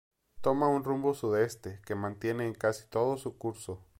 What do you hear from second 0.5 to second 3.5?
un rumbo sudeste, que mantiene en casi todo su